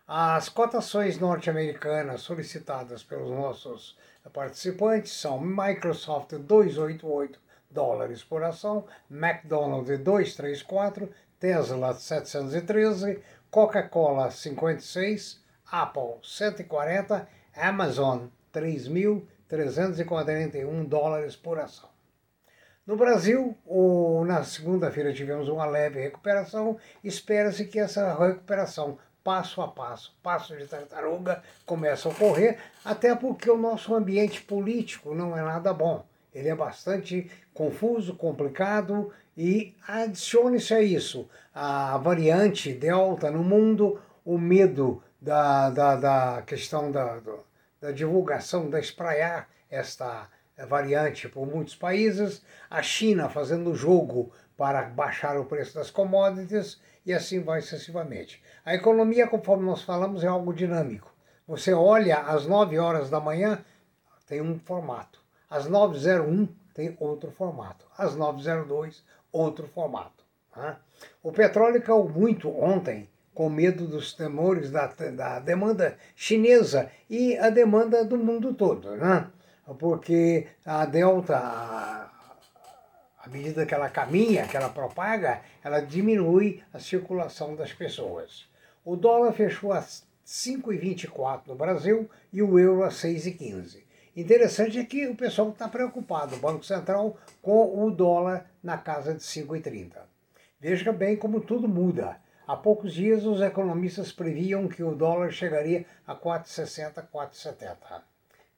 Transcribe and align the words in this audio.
As 0.09 0.49
cotações 0.49 1.19
norte-americanas 1.19 2.21
solicitadas 2.21 3.03
pelos 3.03 3.29
nossos 3.29 3.99
participantes 4.33 5.11
são 5.11 5.41
Microsoft 5.41 6.33
288 6.35 7.41
dólares 7.69 8.23
por 8.23 8.45
ação, 8.45 8.85
McDonald's 9.11 9.99
234, 9.99 11.11
Tesla 11.41 11.93
713, 11.93 13.21
Coca-Cola 13.51 14.31
56, 14.31 15.43
Apple 15.73 16.21
140, 16.23 17.29
Amazon 17.57 18.27
3.341 18.55 20.87
dólares 20.87 21.35
por 21.35 21.59
ação. 21.59 21.89
No 22.87 22.97
Brasil, 22.97 23.59
o, 23.67 24.25
na 24.25 24.45
segunda-feira 24.45 25.13
tivemos 25.13 25.49
uma 25.49 25.67
leve 25.67 26.01
recuperação. 26.01 26.79
Espera-se 27.03 27.65
que 27.65 27.81
essa 27.81 28.15
recuperação 28.15 28.97
passo 29.27 29.61
a 29.61 29.67
passo, 29.67 30.15
passo 30.23 30.57
de 30.57 30.69
tartaruga, 30.69 31.43
começa 31.67 32.09
a 32.09 32.13
ocorrer, 32.13 32.61
até 32.85 33.13
porque 33.13 33.51
o 33.51 33.59
nosso 33.59 33.93
ambiente 33.93 34.41
político 34.41 35.17
não 35.17 35.37
é 35.37 35.43
nada 35.43 35.75
bom. 35.75 36.07
Ele 36.33 36.49
é 36.49 36.55
bastante 36.55 37.29
confuso, 37.53 38.15
complicado 38.15 39.13
e 39.37 39.75
adicione-se 39.89 40.73
a 40.73 40.81
isso 40.81 41.29
a 41.53 41.99
variante 41.99 42.73
Delta 42.73 43.29
no 43.29 43.43
mundo, 43.43 44.01
o 44.25 44.39
medo 44.39 45.03
da, 45.21 45.71
da, 45.71 45.97
da 45.97 46.43
questão 46.43 46.93
da, 46.93 47.19
da 47.81 47.91
divulgação, 47.91 48.71
da 48.71 48.79
espraiar 48.79 49.49
esta 49.69 50.29
variante 50.65 51.29
por 51.29 51.47
muitos 51.47 51.75
países, 51.75 52.43
a 52.71 52.83
China 52.83 53.29
fazendo 53.29 53.75
jogo 53.75 54.33
para 54.57 54.83
baixar 54.85 55.37
o 55.39 55.45
preço 55.45 55.75
das 55.75 55.91
commodities 55.91 56.81
e 57.05 57.13
assim 57.13 57.41
vai 57.41 57.61
sucessivamente. 57.61 58.43
A 58.65 58.75
economia, 58.75 59.27
conforme 59.27 59.65
nós 59.65 59.83
falamos, 59.83 60.25
é 60.25 60.27
algo 60.27 60.55
dinâmico. 60.55 61.13
Você 61.47 61.73
olha 61.73 62.19
às 62.19 62.47
9 62.47 62.79
horas 62.79 63.11
da 63.11 63.21
manhã, 63.21 63.65
tem 64.27 64.41
um 64.41 64.59
formato. 64.59 65.21
Às 65.49 65.69
9h01 65.69 66.49
tem 66.75 66.97
outro 66.99 67.31
formato. 67.31 67.87
Às 67.97 68.17
9h02, 68.17 69.03
outro 69.31 69.69
formato. 69.69 70.25
Né? 70.57 70.77
O 71.23 71.31
petróleo 71.31 71.81
caiu 71.81 72.09
muito 72.09 72.49
ontem, 72.51 73.09
com 73.33 73.49
medo 73.49 73.87
dos 73.87 74.15
temores 74.15 74.71
da, 74.71 74.87
da 74.87 75.39
demanda 75.39 75.97
chinesa 76.17 76.91
e 77.09 77.37
a 77.39 77.51
demanda 77.51 78.05
do 78.05 78.17
mundo 78.17 78.53
todo. 78.55 78.97
Né? 78.97 79.27
Porque 79.75 80.47
a 80.65 80.87
Delta, 80.87 81.37
à 81.37 83.29
medida 83.29 83.67
que 83.67 83.75
ela 83.75 83.91
caminha, 83.91 84.47
que 84.47 84.57
ela 84.57 84.69
propaga, 84.69 85.43
ela 85.63 85.81
diminui 85.81 86.63
a 86.73 86.79
circulação 86.79 87.57
das 87.57 87.73
pessoas. 87.73 88.49
O 88.85 88.95
dólar 88.95 89.33
fechou 89.33 89.73
a 89.73 89.83
5,24 89.83 91.49
no 91.49 91.55
Brasil 91.57 92.09
e 92.33 92.43
o 92.43 92.59
euro 92.59 92.85
a 92.85 92.89
6,15. 92.89 93.83
Interessante 94.17 94.79
é 94.79 94.85
que 94.85 95.07
o 95.07 95.15
pessoal 95.15 95.51
está 95.51 95.69
preocupado, 95.69 96.37
o 96.37 96.39
Banco 96.39 96.65
Central, 96.65 97.19
com 97.43 97.85
o 97.85 97.91
dólar 97.91 98.51
na 98.63 98.79
casa 98.79 99.13
de 99.13 99.21
5,30. 99.21 99.93
Veja 100.59 100.93
bem 100.93 101.17
como 101.17 101.41
tudo 101.41 101.69
muda. 101.69 102.17
Há 102.47 102.57
poucos 102.57 102.95
dias 102.95 103.25
os 103.25 103.41
economistas 103.41 104.13
previam 104.13 104.69
que 104.69 104.83
o 104.83 104.95
dólar 104.95 105.33
chegaria 105.33 105.85
a 106.07 106.15
4,60, 106.15 107.05
4,70. 107.13 107.77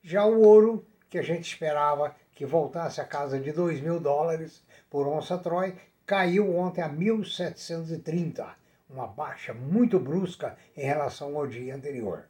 Já 0.03 0.25
o 0.25 0.43
ouro, 0.43 0.87
que 1.09 1.19
a 1.19 1.23
gente 1.23 1.49
esperava 1.49 2.15
que 2.33 2.47
voltasse 2.47 3.01
à 3.01 3.05
casa 3.05 3.39
de 3.39 3.53
2 3.53 3.81
mil 3.81 3.99
dólares 3.99 4.63
por 4.91 5.07
onça 5.07 5.39
Troy, 5.39 5.75
caiu 6.07 6.57
ontem 6.57 6.81
a 6.81 6.89
1.730, 6.89 8.47
uma 8.89 9.07
baixa 9.07 9.53
muito 9.53 9.99
brusca 9.99 10.57
em 10.77 10.85
relação 10.85 11.37
ao 11.37 11.47
dia 11.47 11.75
anterior. 11.75 12.25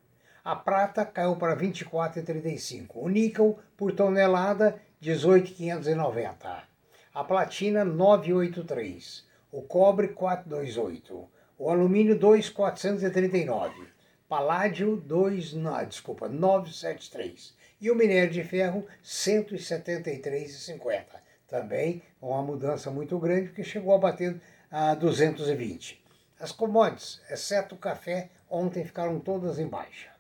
A 0.44 0.56
prata 0.56 1.04
caiu 1.04 1.36
para 1.36 1.56
24,35. 1.56 2.92
O 2.94 3.08
níquel 3.08 3.58
por 3.76 3.92
tonelada 3.92 4.80
18,590. 5.00 6.62
A 7.14 7.24
platina 7.24 7.84
9,83. 7.84 9.24
O 9.52 9.62
cobre 9.62 10.08
428. 10.08 11.28
O 11.58 11.70
alumínio 11.70 12.18
2,439. 12.18 13.97
Paládio 14.28 14.94
2, 14.94 15.54
não, 15.54 15.82
desculpa, 15.86 16.28
973 16.28 17.56
e 17.80 17.90
o 17.90 17.94
minério 17.94 18.30
de 18.30 18.44
ferro 18.44 18.84
173,50. 19.02 21.04
Também 21.48 22.02
uma 22.20 22.42
mudança 22.42 22.90
muito 22.90 23.18
grande, 23.18 23.52
que 23.52 23.64
chegou 23.64 23.94
a 23.94 23.98
bater 23.98 24.38
a 24.70 24.94
220. 24.94 26.04
As 26.38 26.52
commodities, 26.52 27.22
exceto 27.30 27.74
o 27.74 27.78
café, 27.78 28.28
ontem 28.50 28.84
ficaram 28.84 29.18
todas 29.18 29.58
em 29.58 29.66
baixa. 29.66 30.10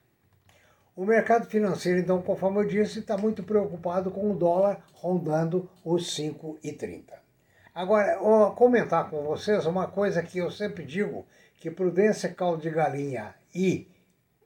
O 0.96 1.04
mercado 1.04 1.46
financeiro, 1.46 2.00
então, 2.00 2.22
conforme 2.22 2.60
eu 2.60 2.66
disse, 2.66 3.00
está 3.00 3.18
muito 3.18 3.42
preocupado 3.42 4.10
com 4.10 4.32
o 4.32 4.36
dólar 4.36 4.82
rondando 4.94 5.68
os 5.84 6.16
5,30. 6.16 7.12
Agora, 7.74 8.18
vou 8.18 8.52
comentar 8.52 9.10
com 9.10 9.22
vocês 9.22 9.66
uma 9.66 9.86
coisa 9.86 10.22
que 10.22 10.38
eu 10.38 10.50
sempre 10.50 10.86
digo, 10.86 11.26
que 11.60 11.70
prudência, 11.70 12.32
caldo 12.32 12.62
de 12.62 12.70
galinha 12.70 13.34
e 13.54 13.86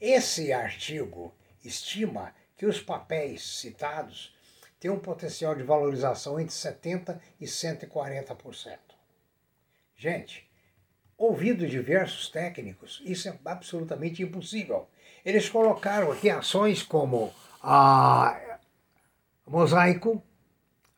Esse 0.00 0.52
artigo 0.52 1.32
estima 1.64 2.34
que 2.56 2.66
os 2.66 2.80
papéis 2.80 3.60
citados 3.60 4.36
tem 4.80 4.90
um 4.90 4.98
potencial 4.98 5.54
de 5.54 5.62
valorização 5.62 6.38
entre 6.38 6.54
70% 6.54 7.20
e 7.40 7.46
140%. 7.46 8.78
Gente, 9.96 10.48
ouvido 11.16 11.66
diversos 11.66 12.28
técnicos, 12.28 13.02
isso 13.04 13.28
é 13.28 13.38
absolutamente 13.44 14.22
impossível. 14.22 14.88
Eles 15.24 15.48
colocaram 15.48 16.12
aqui 16.12 16.30
ações 16.30 16.82
como 16.82 17.32
a 17.62 18.58
Mosaico, 19.46 20.22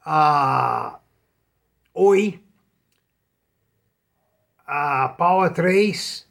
a 0.04 1.00
Oi, 1.94 2.42
a 4.66 5.08
Power 5.08 5.52
3, 5.52 6.28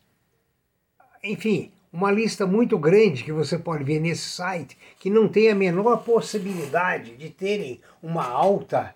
enfim, 1.24 1.74
uma 1.92 2.12
lista 2.12 2.46
muito 2.46 2.78
grande 2.78 3.24
que 3.24 3.32
você 3.32 3.58
pode 3.58 3.84
ver 3.84 4.00
nesse 4.00 4.30
site, 4.30 4.78
que 5.00 5.10
não 5.10 5.28
tem 5.28 5.50
a 5.50 5.56
menor 5.56 6.04
possibilidade 6.04 7.16
de 7.16 7.30
terem 7.30 7.82
uma 8.02 8.26
alta 8.26 8.94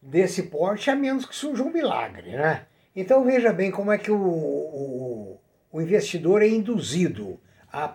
desse 0.00 0.44
porte, 0.44 0.90
a 0.90 0.94
menos 0.94 1.26
que 1.26 1.34
surja 1.34 1.62
um 1.62 1.72
milagre, 1.72 2.30
né? 2.30 2.66
Então 2.94 3.24
veja 3.24 3.52
bem 3.52 3.70
como 3.70 3.92
é 3.92 3.98
que 3.98 4.10
o, 4.10 4.16
o, 4.16 5.40
o 5.72 5.82
investidor 5.82 6.42
é 6.42 6.48
induzido 6.48 7.38
a, 7.70 7.92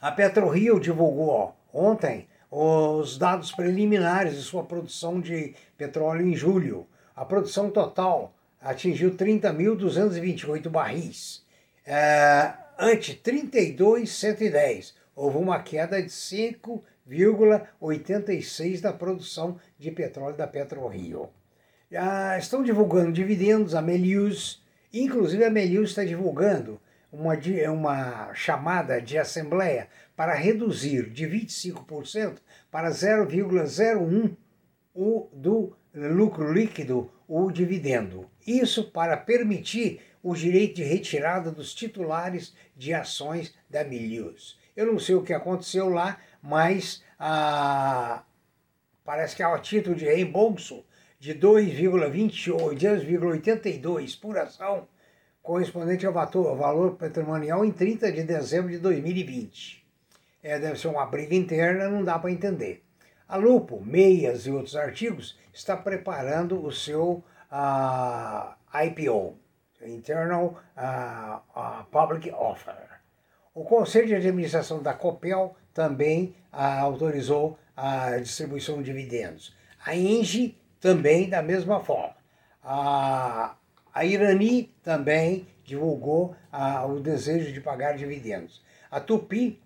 A 0.00 0.10
PetroRio 0.10 0.80
divulgou 0.80 1.28
ó, 1.28 1.52
ontem 1.72 2.26
os 2.50 3.16
dados 3.16 3.52
preliminares 3.52 4.34
de 4.34 4.42
sua 4.42 4.64
produção 4.64 5.20
de 5.20 5.54
petróleo 5.78 6.26
em 6.26 6.34
julho. 6.34 6.84
A 7.14 7.24
produção 7.24 7.70
total 7.70 8.34
atingiu 8.60 9.14
30.228 9.14 10.68
barris, 10.68 11.46
é, 11.86 12.54
ante 12.76 13.14
32.110. 13.24 14.94
Houve 15.14 15.38
uma 15.38 15.62
queda 15.62 16.02
de 16.02 16.08
5,86 16.08 18.80
da 18.80 18.92
produção 18.92 19.60
de 19.78 19.92
petróleo 19.92 20.36
da 20.36 20.48
PetroRio. 20.48 21.30
Já 21.90 22.36
estão 22.36 22.64
divulgando 22.64 23.12
dividendos, 23.12 23.74
a 23.74 23.80
Melius, 23.80 24.60
inclusive 24.92 25.44
a 25.44 25.50
Melius 25.50 25.90
está 25.90 26.04
divulgando 26.04 26.80
uma, 27.12 27.34
uma 27.70 28.34
chamada 28.34 29.00
de 29.00 29.16
assembleia 29.16 29.88
para 30.16 30.34
reduzir 30.34 31.10
de 31.10 31.26
25% 31.26 32.38
para 32.70 32.90
0,01 32.90 34.36
o 34.94 35.28
do 35.32 35.76
lucro 35.94 36.52
líquido 36.52 37.10
o 37.28 37.50
dividendo. 37.50 38.28
Isso 38.44 38.90
para 38.90 39.16
permitir 39.16 40.00
o 40.22 40.34
direito 40.34 40.76
de 40.76 40.82
retirada 40.82 41.52
dos 41.52 41.72
titulares 41.74 42.54
de 42.76 42.92
ações 42.92 43.54
da 43.70 43.84
Milius. 43.84 44.58
Eu 44.76 44.86
não 44.86 44.98
sei 44.98 45.14
o 45.14 45.22
que 45.22 45.32
aconteceu 45.32 45.88
lá, 45.88 46.18
mas 46.42 47.02
ah, 47.18 48.24
parece 49.04 49.36
que 49.36 49.42
há 49.42 49.58
título 49.58 49.94
de 49.94 50.04
reembolso 50.04 50.84
de 51.26 51.34
2,82 51.34 54.20
por 54.20 54.38
ação, 54.38 54.86
correspondente 55.42 56.06
ao 56.06 56.12
valor 56.12 56.92
patrimonial 56.92 57.64
em 57.64 57.72
30 57.72 58.12
de 58.12 58.22
dezembro 58.22 58.70
de 58.70 58.78
2020. 58.78 59.84
É, 60.40 60.56
deve 60.60 60.78
ser 60.78 60.86
uma 60.86 61.04
briga 61.04 61.34
interna, 61.34 61.88
não 61.88 62.04
dá 62.04 62.16
para 62.16 62.30
entender. 62.30 62.84
A 63.26 63.36
Lupo, 63.36 63.82
Meias 63.84 64.46
e 64.46 64.52
outros 64.52 64.76
artigos 64.76 65.36
está 65.52 65.76
preparando 65.76 66.64
o 66.64 66.70
seu 66.70 67.24
uh, 67.50 68.54
IPO, 68.84 69.36
Internal 69.84 70.62
uh, 70.76 71.40
uh, 71.58 71.84
Public 71.90 72.30
Offer. 72.30 73.00
O 73.52 73.64
Conselho 73.64 74.06
de 74.06 74.14
Administração 74.14 74.80
da 74.80 74.94
Copel 74.94 75.56
também 75.74 76.36
autorizou 76.52 77.58
a 77.76 78.16
distribuição 78.18 78.78
de 78.78 78.84
dividendos. 78.84 79.52
A 79.84 79.96
Engie 79.96 80.56
também 80.86 81.28
da 81.28 81.42
mesma 81.42 81.82
forma. 81.82 82.14
A, 82.62 83.56
a 83.92 84.04
Irani 84.04 84.72
também 84.84 85.44
divulgou 85.64 86.36
o 86.88 87.00
desejo 87.00 87.52
de 87.52 87.60
pagar 87.60 87.96
dividendos. 87.96 88.62
A 88.88 89.00
Tupi, 89.00 89.60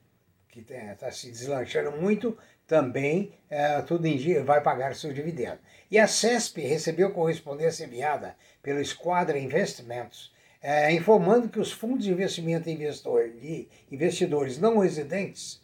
que 0.49 0.61
está 0.61 1.11
se 1.11 1.31
deslanchando 1.31 1.93
muito, 1.93 2.39
também 2.67 3.35
é, 3.51 3.83
tudo 3.83 4.09
dia 4.17 4.43
vai 4.43 4.63
pagar 4.63 4.95
seu 4.95 5.13
dividendo. 5.13 5.59
E 5.91 5.99
a 5.99 6.07
CESP 6.07 6.63
recebeu 6.63 7.11
correspondência 7.11 7.85
enviada 7.85 8.35
pelo 8.63 8.81
Esquadra 8.81 9.39
Investimentos, 9.39 10.33
é, 10.63 10.91
informando 10.91 11.51
que 11.51 11.61
os 11.61 11.71
fundos 11.71 12.07
de 12.07 12.13
investimento 12.13 12.65
de 12.65 13.69
investidores 13.93 14.59
não 14.59 14.79
residentes 14.79 15.61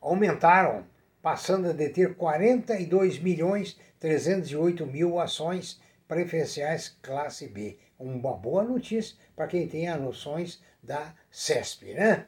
aumentaram, 0.00 0.86
passando 1.28 1.68
a 1.68 1.72
deter 1.74 2.14
42 2.14 3.18
milhões 3.18 3.78
308 4.00 4.86
mil 4.86 5.20
ações 5.20 5.78
preferenciais 6.08 6.96
classe 7.02 7.46
B. 7.46 7.76
Uma 7.98 8.32
boa 8.32 8.64
notícia 8.64 9.14
para 9.36 9.46
quem 9.46 9.68
tem 9.68 9.88
as 9.88 10.00
noções 10.00 10.58
da 10.82 11.12
CESP. 11.30 11.92
Né? 11.92 12.24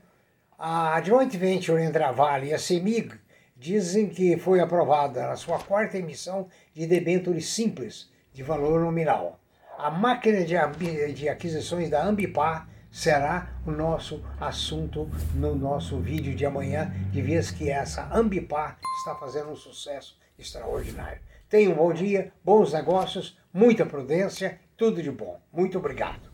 A 0.58 1.00
joint 1.00 1.34
venture 1.34 1.82
entre 1.82 2.02
a 2.02 2.12
Vale 2.12 2.48
e 2.48 2.52
a 2.52 2.58
CEMIG 2.58 3.14
dizem 3.56 4.06
que 4.06 4.36
foi 4.36 4.60
aprovada 4.60 5.30
a 5.30 5.36
sua 5.36 5.58
quarta 5.58 5.96
emissão 5.96 6.46
de 6.74 6.86
debêntures 6.86 7.48
simples 7.48 8.10
de 8.34 8.42
valor 8.42 8.80
nominal. 8.80 9.40
A 9.78 9.90
máquina 9.90 10.44
de, 10.44 11.12
de 11.14 11.26
aquisições 11.26 11.88
da 11.88 12.04
Ambipar 12.04 12.68
será 12.90 13.50
o 13.66 13.70
nosso 13.70 14.22
assunto 14.40 15.08
no 15.34 15.54
nosso 15.54 15.98
vídeo 15.98 16.34
de 16.34 16.44
amanhã, 16.44 16.92
de 17.10 17.22
vez 17.22 17.50
que 17.50 17.70
essa 17.70 18.08
Ambipar 18.12 18.78
está 18.98 19.14
fazendo 19.14 19.50
um 19.50 19.56
sucesso 19.56 20.18
extraordinário. 20.38 21.20
Tenha 21.48 21.70
um 21.70 21.74
bom 21.74 21.92
dia, 21.92 22.32
bons 22.44 22.72
negócios, 22.72 23.38
muita 23.52 23.84
prudência, 23.84 24.60
tudo 24.76 25.02
de 25.02 25.10
bom. 25.10 25.40
Muito 25.52 25.78
obrigado. 25.78 26.29